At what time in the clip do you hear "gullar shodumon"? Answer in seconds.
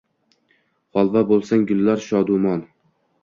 1.73-2.65